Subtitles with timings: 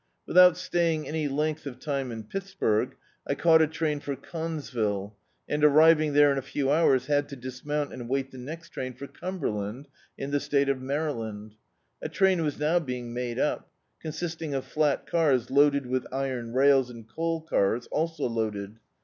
[0.25, 2.95] Without staying any length of time in Pittsburg,
[3.27, 5.13] I caught a train for Connesville,
[5.47, 8.95] and, arriving there in a few hours, had to dismount and wait the next train
[8.95, 9.87] for Cumberland,
[10.17, 11.53] in the State of Maryland.
[12.01, 13.69] A train was now being made up,
[13.99, 18.79] consisting of flat cars loaded with iron rails, and coal cars, also loaded.